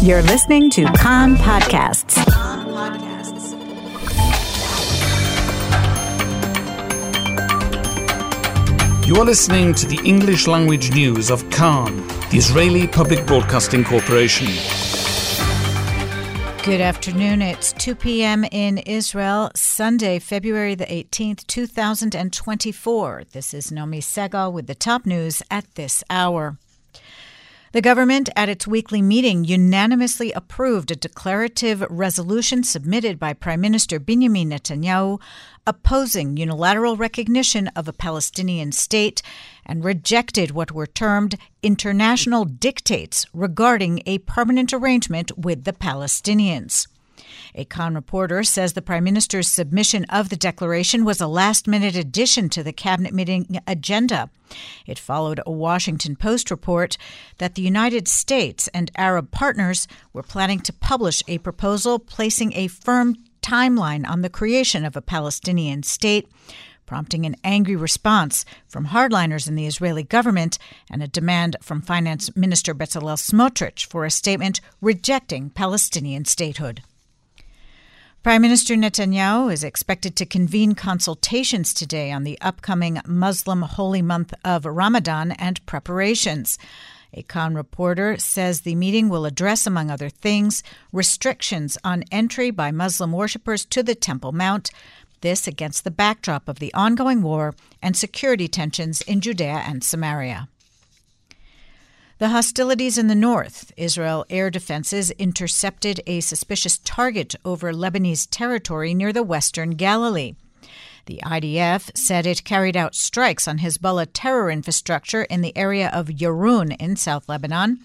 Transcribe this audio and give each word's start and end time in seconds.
You're 0.00 0.22
listening 0.22 0.70
to 0.70 0.84
Kan 0.92 1.34
Podcasts. 1.34 2.16
You 9.04 9.16
are 9.16 9.24
listening 9.24 9.74
to 9.74 9.86
the 9.88 10.00
English 10.04 10.46
language 10.46 10.92
news 10.92 11.30
of 11.30 11.50
Kan, 11.50 12.06
the 12.30 12.36
Israeli 12.38 12.86
Public 12.86 13.26
Broadcasting 13.26 13.82
Corporation. 13.82 14.46
Good 16.64 16.80
afternoon. 16.80 17.42
It's 17.42 17.72
2 17.72 17.96
p.m. 17.96 18.44
in 18.44 18.78
Israel, 18.78 19.50
Sunday, 19.56 20.20
February 20.20 20.76
the 20.76 20.86
18th, 20.86 21.44
2024. 21.48 23.24
This 23.32 23.52
is 23.52 23.72
Nomi 23.72 23.98
Segal 23.98 24.52
with 24.52 24.68
the 24.68 24.76
top 24.76 25.06
news 25.06 25.42
at 25.50 25.74
this 25.74 26.04
hour. 26.08 26.56
The 27.72 27.82
government, 27.82 28.30
at 28.34 28.48
its 28.48 28.66
weekly 28.66 29.02
meeting, 29.02 29.44
unanimously 29.44 30.32
approved 30.32 30.90
a 30.90 30.96
declarative 30.96 31.84
resolution 31.90 32.64
submitted 32.64 33.18
by 33.18 33.34
Prime 33.34 33.60
Minister 33.60 33.98
Benjamin 33.98 34.48
Netanyahu 34.50 35.20
opposing 35.66 36.38
unilateral 36.38 36.96
recognition 36.96 37.68
of 37.68 37.86
a 37.86 37.92
Palestinian 37.92 38.72
state 38.72 39.20
and 39.66 39.84
rejected 39.84 40.50
what 40.52 40.72
were 40.72 40.86
termed 40.86 41.34
international 41.62 42.46
dictates 42.46 43.26
regarding 43.34 44.02
a 44.06 44.16
permanent 44.20 44.72
arrangement 44.72 45.36
with 45.36 45.64
the 45.64 45.74
Palestinians. 45.74 46.86
A 47.54 47.64
Kan 47.64 47.94
reporter 47.94 48.42
says 48.42 48.72
the 48.72 48.82
Prime 48.82 49.04
Minister's 49.04 49.48
submission 49.48 50.04
of 50.06 50.28
the 50.28 50.36
declaration 50.36 51.04
was 51.04 51.20
a 51.20 51.26
last 51.26 51.66
minute 51.66 51.96
addition 51.96 52.48
to 52.50 52.62
the 52.62 52.72
cabinet 52.72 53.12
meeting 53.12 53.60
agenda. 53.66 54.30
It 54.86 54.98
followed 54.98 55.40
a 55.44 55.52
Washington 55.52 56.16
Post 56.16 56.50
report 56.50 56.96
that 57.38 57.54
the 57.54 57.62
United 57.62 58.08
States 58.08 58.68
and 58.68 58.90
Arab 58.96 59.30
partners 59.30 59.86
were 60.12 60.22
planning 60.22 60.60
to 60.60 60.72
publish 60.72 61.22
a 61.28 61.38
proposal 61.38 61.98
placing 61.98 62.52
a 62.54 62.68
firm 62.68 63.16
timeline 63.42 64.08
on 64.08 64.22
the 64.22 64.30
creation 64.30 64.84
of 64.84 64.96
a 64.96 65.02
Palestinian 65.02 65.82
state 65.82 66.28
prompting 66.88 67.26
an 67.26 67.36
angry 67.44 67.76
response 67.76 68.46
from 68.66 68.86
hardliners 68.86 69.46
in 69.46 69.54
the 69.54 69.66
Israeli 69.66 70.02
government 70.02 70.58
and 70.90 71.02
a 71.02 71.06
demand 71.06 71.54
from 71.60 71.82
Finance 71.82 72.34
Minister 72.34 72.74
Bezalel 72.74 73.18
Smotrich 73.18 73.84
for 73.84 74.06
a 74.06 74.10
statement 74.10 74.62
rejecting 74.80 75.50
Palestinian 75.50 76.24
statehood. 76.24 76.82
Prime 78.28 78.42
Minister 78.42 78.74
Netanyahu 78.74 79.50
is 79.50 79.64
expected 79.64 80.14
to 80.16 80.26
convene 80.26 80.74
consultations 80.74 81.72
today 81.72 82.12
on 82.12 82.24
the 82.24 82.38
upcoming 82.42 83.00
Muslim 83.06 83.62
holy 83.62 84.02
month 84.02 84.34
of 84.44 84.66
Ramadan 84.66 85.32
and 85.32 85.64
preparations. 85.64 86.58
A 87.14 87.22
Kan 87.22 87.54
reporter 87.54 88.18
says 88.18 88.60
the 88.60 88.74
meeting 88.74 89.08
will 89.08 89.24
address, 89.24 89.66
among 89.66 89.90
other 89.90 90.10
things, 90.10 90.62
restrictions 90.92 91.78
on 91.82 92.04
entry 92.12 92.50
by 92.50 92.70
Muslim 92.70 93.12
worshippers 93.12 93.64
to 93.64 93.82
the 93.82 93.94
Temple 93.94 94.32
Mount, 94.32 94.70
this 95.22 95.46
against 95.46 95.84
the 95.84 95.90
backdrop 95.90 96.48
of 96.48 96.58
the 96.58 96.74
ongoing 96.74 97.22
war 97.22 97.54
and 97.80 97.96
security 97.96 98.46
tensions 98.46 99.00
in 99.00 99.22
Judea 99.22 99.64
and 99.66 99.82
Samaria. 99.82 100.50
The 102.18 102.30
hostilities 102.30 102.98
in 102.98 103.06
the 103.06 103.14
north, 103.14 103.72
Israel 103.76 104.26
air 104.28 104.50
defenses 104.50 105.12
intercepted 105.12 106.00
a 106.04 106.18
suspicious 106.18 106.78
target 106.78 107.36
over 107.44 107.72
Lebanese 107.72 108.26
territory 108.28 108.92
near 108.92 109.12
the 109.12 109.22
western 109.22 109.76
Galilee. 109.76 110.34
The 111.06 111.20
IDF 111.24 111.96
said 111.96 112.26
it 112.26 112.42
carried 112.42 112.76
out 112.76 112.96
strikes 112.96 113.46
on 113.46 113.58
Hezbollah 113.58 114.08
terror 114.12 114.50
infrastructure 114.50 115.22
in 115.22 115.42
the 115.42 115.56
area 115.56 115.90
of 115.90 116.08
Yarun 116.08 116.76
in 116.80 116.96
South 116.96 117.28
Lebanon. 117.28 117.78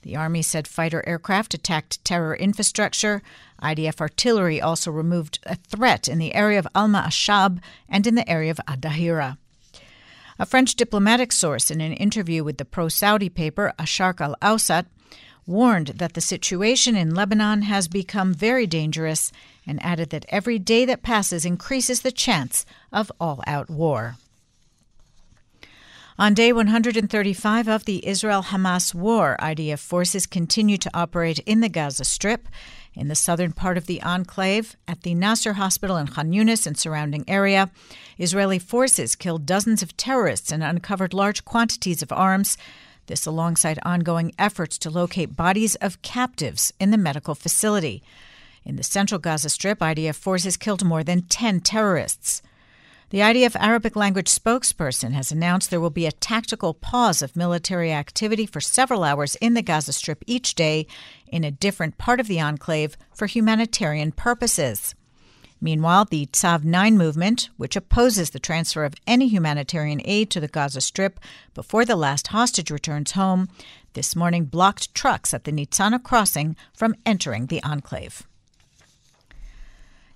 The 0.00 0.16
Army 0.16 0.40
said 0.40 0.66
fighter 0.66 1.06
aircraft 1.06 1.52
attacked 1.52 2.02
terror 2.06 2.34
infrastructure. 2.34 3.20
IDF 3.62 4.00
artillery 4.00 4.62
also 4.62 4.90
removed 4.90 5.40
a 5.44 5.56
threat 5.56 6.08
in 6.08 6.16
the 6.16 6.34
area 6.34 6.58
of 6.58 6.66
Alma 6.74 7.04
Ashab 7.08 7.60
and 7.86 8.06
in 8.06 8.14
the 8.14 8.28
area 8.28 8.50
of 8.50 8.60
Adahira. 8.66 9.36
A 10.38 10.46
French 10.46 10.74
diplomatic 10.74 11.30
source 11.30 11.70
in 11.70 11.80
an 11.80 11.92
interview 11.92 12.42
with 12.42 12.58
the 12.58 12.64
pro 12.64 12.88
Saudi 12.88 13.28
paper 13.28 13.72
Asharq 13.78 14.20
al 14.20 14.36
Awsat 14.42 14.86
warned 15.46 15.88
that 15.88 16.14
the 16.14 16.20
situation 16.20 16.96
in 16.96 17.14
Lebanon 17.14 17.62
has 17.62 17.86
become 17.86 18.34
very 18.34 18.66
dangerous 18.66 19.30
and 19.66 19.80
added 19.82 20.10
that 20.10 20.24
every 20.28 20.58
day 20.58 20.84
that 20.84 21.02
passes 21.02 21.44
increases 21.44 22.00
the 22.00 22.10
chance 22.10 22.66
of 22.92 23.12
all 23.20 23.42
out 23.46 23.70
war. 23.70 24.16
On 26.18 26.32
day 26.32 26.52
135 26.52 27.68
of 27.68 27.84
the 27.84 28.06
Israel 28.06 28.44
Hamas 28.44 28.94
war, 28.94 29.36
IDF 29.40 29.80
forces 29.80 30.26
continue 30.26 30.78
to 30.78 30.90
operate 30.94 31.40
in 31.40 31.60
the 31.60 31.68
Gaza 31.68 32.04
Strip 32.04 32.48
in 32.94 33.08
the 33.08 33.14
southern 33.14 33.52
part 33.52 33.76
of 33.76 33.86
the 33.86 34.00
enclave, 34.02 34.76
at 34.86 35.02
the 35.02 35.14
Nasser 35.14 35.54
Hospital 35.54 35.96
in 35.96 36.06
Khan 36.06 36.32
Yunis 36.32 36.66
and 36.66 36.76
surrounding 36.78 37.24
area, 37.28 37.70
Israeli 38.18 38.58
forces 38.58 39.16
killed 39.16 39.46
dozens 39.46 39.82
of 39.82 39.96
terrorists 39.96 40.52
and 40.52 40.62
uncovered 40.62 41.12
large 41.12 41.44
quantities 41.44 42.02
of 42.02 42.12
arms. 42.12 42.56
This 43.06 43.26
alongside 43.26 43.78
ongoing 43.82 44.32
efforts 44.38 44.78
to 44.78 44.90
locate 44.90 45.36
bodies 45.36 45.74
of 45.76 46.00
captives 46.02 46.72
in 46.78 46.90
the 46.90 46.96
medical 46.96 47.34
facility. 47.34 48.02
In 48.64 48.76
the 48.76 48.82
central 48.82 49.18
Gaza 49.18 49.50
Strip, 49.50 49.80
IDF 49.80 50.14
forces 50.14 50.56
killed 50.56 50.84
more 50.84 51.04
than 51.04 51.22
10 51.22 51.60
terrorists. 51.60 52.42
The 53.10 53.18
IDF 53.18 53.54
Arabic 53.60 53.96
language 53.96 54.28
spokesperson 54.28 55.12
has 55.12 55.30
announced 55.30 55.70
there 55.70 55.80
will 55.80 55.90
be 55.90 56.06
a 56.06 56.12
tactical 56.12 56.72
pause 56.72 57.20
of 57.22 57.36
military 57.36 57.92
activity 57.92 58.46
for 58.46 58.60
several 58.60 59.04
hours 59.04 59.36
in 59.36 59.54
the 59.54 59.62
Gaza 59.62 59.92
Strip 59.92 60.24
each 60.26 60.54
day 60.54 60.86
in 61.26 61.44
a 61.44 61.50
different 61.50 61.98
part 61.98 62.18
of 62.18 62.28
the 62.28 62.40
enclave 62.40 62.96
for 63.14 63.26
humanitarian 63.26 64.10
purposes. 64.10 64.94
Meanwhile, 65.60 66.06
the 66.06 66.26
Tzav 66.26 66.64
9 66.64 66.96
movement, 66.96 67.50
which 67.56 67.76
opposes 67.76 68.30
the 68.30 68.38
transfer 68.38 68.84
of 68.84 68.94
any 69.06 69.28
humanitarian 69.28 70.00
aid 70.04 70.30
to 70.30 70.40
the 70.40 70.48
Gaza 70.48 70.80
Strip 70.80 71.20
before 71.54 71.84
the 71.84 71.96
last 71.96 72.28
hostage 72.28 72.70
returns 72.70 73.12
home, 73.12 73.48
this 73.92 74.16
morning 74.16 74.46
blocked 74.46 74.94
trucks 74.94 75.32
at 75.32 75.44
the 75.44 75.52
Nitzana 75.52 76.02
crossing 76.02 76.56
from 76.72 76.96
entering 77.06 77.46
the 77.46 77.62
enclave. 77.62 78.26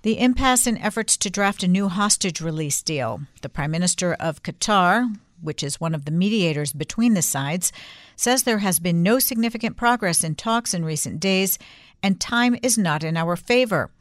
The 0.01 0.19
impasse 0.19 0.65
in 0.65 0.77
efforts 0.77 1.17
to 1.17 1.29
draft 1.29 1.61
a 1.61 1.67
new 1.67 1.89
hostage 1.89 2.39
release 2.39 2.81
deal. 2.81 3.19
The 3.41 3.49
Prime 3.49 3.71
Minister 3.71 4.13
of 4.13 4.43
Qatar, 4.43 5.13
which 5.41 5.61
is 5.61 5.81
one 5.81 5.93
of 5.93 6.05
the 6.05 6.11
mediators 6.11 6.71
between 6.71 7.15
the 7.15 7.21
sides, 7.21 7.73
says 8.15 8.43
there 8.43 8.59
has 8.59 8.79
been 8.79 9.03
no 9.03 9.19
significant 9.19 9.75
progress 9.75 10.23
in 10.23 10.35
talks 10.35 10.73
in 10.73 10.85
recent 10.85 11.19
days 11.19 11.59
and 12.01 12.17
time 12.17 12.55
is 12.63 12.77
not 12.77 13.03
in 13.03 13.17
our 13.17 13.35
favor. 13.35 13.91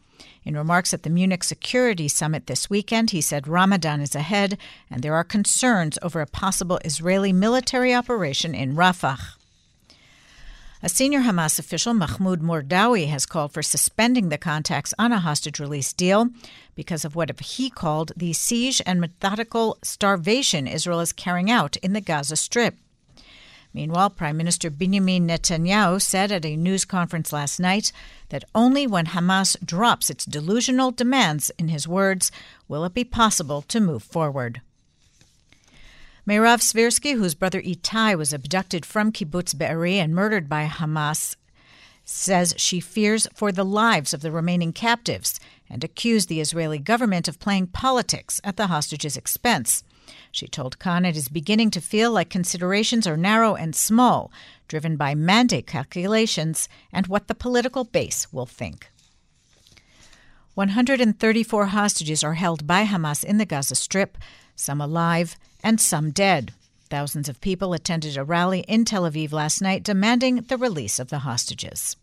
In 0.44 0.56
remarks 0.56 0.94
at 0.94 1.02
the 1.02 1.10
Munich 1.10 1.42
Security 1.42 2.06
Summit 2.06 2.46
this 2.46 2.70
weekend, 2.70 3.10
he 3.10 3.20
said 3.20 3.48
Ramadan 3.48 4.00
is 4.00 4.14
ahead 4.14 4.56
and 4.88 5.02
there 5.02 5.14
are 5.14 5.24
concerns 5.24 5.98
over 6.00 6.20
a 6.20 6.26
possible 6.26 6.78
Israeli 6.84 7.32
military 7.32 7.92
operation 7.92 8.54
in 8.54 8.76
Rafah. 8.76 9.37
A 10.80 10.88
senior 10.88 11.22
Hamas 11.22 11.58
official, 11.58 11.92
Mahmoud 11.92 12.40
Mardawi, 12.40 13.08
has 13.08 13.26
called 13.26 13.52
for 13.52 13.64
suspending 13.64 14.28
the 14.28 14.38
contacts 14.38 14.94
on 14.96 15.10
a 15.10 15.18
hostage 15.18 15.58
release 15.58 15.92
deal 15.92 16.28
because 16.76 17.04
of 17.04 17.16
what 17.16 17.36
he 17.40 17.68
called 17.68 18.12
the 18.16 18.32
siege 18.32 18.80
and 18.86 19.00
methodical 19.00 19.76
starvation 19.82 20.68
Israel 20.68 21.00
is 21.00 21.12
carrying 21.12 21.50
out 21.50 21.76
in 21.78 21.94
the 21.94 22.00
Gaza 22.00 22.36
Strip. 22.36 22.76
Meanwhile, 23.74 24.10
Prime 24.10 24.36
Minister 24.36 24.70
Benjamin 24.70 25.26
Netanyahu 25.26 26.00
said 26.00 26.30
at 26.30 26.44
a 26.44 26.56
news 26.56 26.84
conference 26.84 27.32
last 27.32 27.58
night 27.58 27.90
that 28.28 28.44
only 28.54 28.86
when 28.86 29.06
Hamas 29.06 29.56
drops 29.64 30.10
its 30.10 30.24
delusional 30.24 30.92
demands, 30.92 31.50
in 31.58 31.68
his 31.68 31.88
words, 31.88 32.30
will 32.68 32.84
it 32.84 32.94
be 32.94 33.02
possible 33.02 33.62
to 33.62 33.80
move 33.80 34.04
forward. 34.04 34.60
Meirav 36.28 36.60
Svirsky, 36.60 37.16
whose 37.16 37.34
brother 37.34 37.62
Itai 37.62 38.14
was 38.14 38.34
abducted 38.34 38.84
from 38.84 39.12
Kibbutz 39.12 39.56
Be'eri 39.56 39.98
and 39.98 40.14
murdered 40.14 40.46
by 40.46 40.66
Hamas, 40.66 41.36
says 42.04 42.52
she 42.58 42.80
fears 42.80 43.26
for 43.32 43.50
the 43.50 43.64
lives 43.64 44.12
of 44.12 44.20
the 44.20 44.30
remaining 44.30 44.74
captives 44.74 45.40
and 45.70 45.82
accused 45.82 46.28
the 46.28 46.42
Israeli 46.42 46.78
government 46.78 47.28
of 47.28 47.38
playing 47.38 47.68
politics 47.68 48.42
at 48.44 48.58
the 48.58 48.66
hostages' 48.66 49.16
expense. 49.16 49.82
She 50.30 50.46
told 50.46 50.78
Kan 50.78 51.06
it 51.06 51.16
is 51.16 51.30
beginning 51.30 51.70
to 51.70 51.80
feel 51.80 52.12
like 52.12 52.28
considerations 52.28 53.06
are 53.06 53.16
narrow 53.16 53.54
and 53.54 53.74
small, 53.74 54.30
driven 54.68 54.98
by 54.98 55.14
mandate 55.14 55.66
calculations 55.66 56.68
and 56.92 57.06
what 57.06 57.28
the 57.28 57.34
political 57.34 57.84
base 57.84 58.30
will 58.30 58.44
think. 58.44 58.90
134 60.56 61.66
hostages 61.66 62.22
are 62.22 62.34
held 62.34 62.66
by 62.66 62.84
Hamas 62.84 63.24
in 63.24 63.38
the 63.38 63.46
Gaza 63.46 63.76
Strip, 63.76 64.18
some 64.58 64.80
alive 64.80 65.36
and 65.62 65.80
some 65.80 66.10
dead. 66.10 66.52
Thousands 66.90 67.28
of 67.28 67.40
people 67.40 67.72
attended 67.72 68.16
a 68.16 68.24
rally 68.24 68.60
in 68.60 68.84
Tel 68.84 69.02
Aviv 69.02 69.32
last 69.32 69.60
night 69.60 69.82
demanding 69.82 70.36
the 70.36 70.56
release 70.56 70.98
of 70.98 71.10
the 71.10 71.20
hostages. 71.20 71.96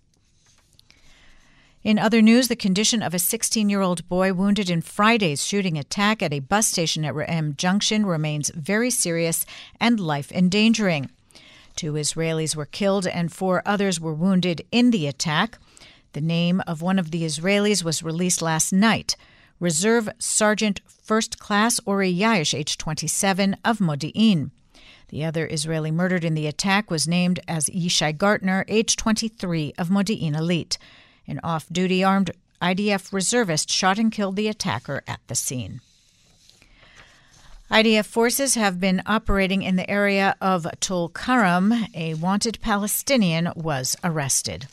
In 1.84 2.00
other 2.00 2.22
news, 2.22 2.48
the 2.48 2.56
condition 2.56 3.04
of 3.04 3.14
a 3.14 3.20
16 3.20 3.70
year 3.70 3.82
old 3.82 4.08
boy 4.10 4.34
wounded 4.34 4.70
in 4.70 4.82
Friday's 4.82 5.46
shooting 5.46 5.78
attack 5.78 6.24
at 6.24 6.34
a 6.34 6.40
bus 6.40 6.68
station 6.68 7.06
at 7.06 7.14
Re'em 7.14 7.56
Junction 7.58 8.06
remains 8.06 8.50
very 8.56 8.90
serious 8.90 9.46
and 9.80 10.00
life 10.00 10.32
endangering. 10.32 11.12
Two 11.76 11.94
Israelis 11.94 12.56
were 12.56 12.66
killed 12.66 13.06
and 13.06 13.32
four 13.32 13.62
others 13.66 14.00
were 14.00 14.14
wounded 14.14 14.66
in 14.72 14.92
the 14.92 15.08
attack. 15.08 15.58
The 16.14 16.22
name 16.22 16.62
of 16.66 16.82
one 16.82 16.98
of 16.98 17.12
the 17.12 17.24
Israelis 17.24 17.84
was 17.84 18.02
released 18.02 18.42
last 18.42 18.72
night. 18.72 19.16
Reserve 19.60 20.10
Sergeant 20.18 20.82
First 21.06 21.38
Class 21.38 21.80
Ori 21.86 22.10
Yash, 22.10 22.56
age 22.56 22.80
27, 22.80 23.58
of 23.64 23.78
Modi'in. 23.78 24.50
The 25.10 25.24
other 25.24 25.48
Israeli 25.48 25.92
murdered 25.92 26.24
in 26.24 26.34
the 26.34 26.48
attack 26.48 26.90
was 26.90 27.08
named 27.08 27.40
as 27.48 27.70
Yishai 27.70 28.18
Gartner, 28.18 28.66
age 28.68 28.96
23, 28.96 29.76
of 29.78 29.90
Modi'in 29.90 30.36
Illit. 30.36 30.80
An 31.28 31.40
off 31.44 31.68
duty 31.72 32.04
armed 32.04 32.32
IDF 32.60 33.14
reservist 33.14 33.70
shot 33.70 34.00
and 34.00 34.12
killed 34.12 34.36
the 34.36 34.48
attacker 34.48 35.04
at 35.08 35.20
the 35.28 35.36
scene. 35.36 35.80
IDF 37.70 38.08
forces 38.08 38.56
have 38.56 38.80
been 38.80 39.04
operating 39.06 39.62
in 39.62 39.76
the 39.76 39.88
area 39.88 40.36
of 40.42 40.66
Tulkarm. 40.80 41.72
A 41.94 42.16
wanted 42.16 42.60
Palestinian 42.62 43.52
was 43.56 43.96
arrested. 44.04 44.66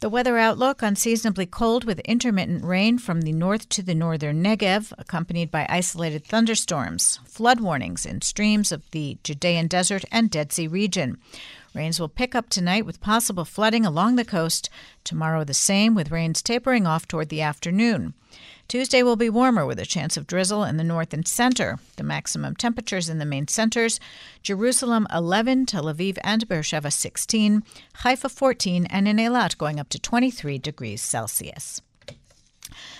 The 0.00 0.08
weather 0.08 0.38
outlook 0.38 0.80
unseasonably 0.80 1.46
cold 1.46 1.82
with 1.82 1.98
intermittent 2.00 2.62
rain 2.62 2.98
from 2.98 3.22
the 3.22 3.32
north 3.32 3.68
to 3.70 3.82
the 3.82 3.96
northern 3.96 4.44
Negev, 4.44 4.92
accompanied 4.96 5.50
by 5.50 5.66
isolated 5.68 6.24
thunderstorms, 6.24 7.18
flood 7.24 7.58
warnings 7.58 8.06
in 8.06 8.22
streams 8.22 8.70
of 8.70 8.88
the 8.92 9.18
Judean 9.24 9.66
Desert 9.66 10.04
and 10.12 10.30
Dead 10.30 10.52
Sea 10.52 10.68
region. 10.68 11.18
Rains 11.78 12.00
will 12.00 12.08
pick 12.08 12.34
up 12.34 12.48
tonight 12.48 12.84
with 12.84 13.00
possible 13.00 13.44
flooding 13.44 13.86
along 13.86 14.16
the 14.16 14.24
coast. 14.24 14.68
Tomorrow, 15.04 15.44
the 15.44 15.54
same, 15.54 15.94
with 15.94 16.10
rains 16.10 16.42
tapering 16.42 16.88
off 16.88 17.06
toward 17.06 17.28
the 17.28 17.40
afternoon. 17.40 18.14
Tuesday 18.66 19.00
will 19.04 19.14
be 19.14 19.30
warmer 19.30 19.64
with 19.64 19.78
a 19.78 19.86
chance 19.86 20.16
of 20.16 20.26
drizzle 20.26 20.64
in 20.64 20.76
the 20.76 20.82
north 20.82 21.14
and 21.14 21.24
center. 21.28 21.78
The 21.94 22.02
maximum 22.02 22.56
temperatures 22.56 23.08
in 23.08 23.18
the 23.18 23.24
main 23.24 23.46
centers 23.46 24.00
Jerusalem 24.42 25.06
11, 25.14 25.66
Tel 25.66 25.84
Aviv 25.84 26.18
and 26.24 26.48
Beersheba 26.48 26.90
16, 26.90 27.62
Haifa 28.02 28.28
14, 28.28 28.86
and 28.86 29.06
in 29.06 29.18
Eilat 29.18 29.56
going 29.56 29.78
up 29.78 29.88
to 29.90 30.00
23 30.00 30.58
degrees 30.58 31.00
Celsius. 31.00 31.80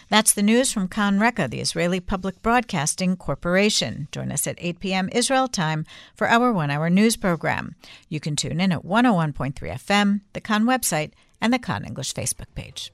That's 0.09 0.33
the 0.33 0.43
news 0.43 0.73
from 0.73 0.89
Kan 0.89 1.21
Reka, 1.21 1.49
the 1.49 1.61
Israeli 1.61 2.01
Public 2.01 2.43
Broadcasting 2.43 3.17
Corporation. 3.17 4.09
Join 4.13 4.33
us 4.33 4.47
at 4.47 4.57
8 4.59 4.81
p.m. 4.81 5.09
Israel 5.13 5.49
time 5.49 5.85
for 6.15 6.29
our 6.29 6.53
one 6.53 6.71
hour 6.71 6.91
news 6.91 7.17
program. 7.17 7.75
You 8.09 8.21
can 8.21 8.37
tune 8.37 8.61
in 8.61 8.73
at 8.73 8.85
101.3 8.85 9.55
FM, 9.55 10.21
the 10.33 10.41
Kan 10.41 10.65
website, 10.65 11.13
and 11.41 11.53
the 11.53 11.59
Kan 11.59 11.85
English 11.85 12.15
Facebook 12.15 12.55
page. 12.55 12.93